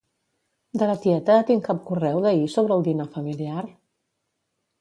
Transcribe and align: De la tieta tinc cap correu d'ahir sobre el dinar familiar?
De 0.81 0.87
la 0.91 0.95
tieta 1.03 1.35
tinc 1.51 1.69
cap 1.69 1.83
correu 1.91 2.19
d'ahir 2.25 2.49
sobre 2.57 2.79
el 2.79 2.87
dinar 2.91 3.09
familiar? 3.19 3.71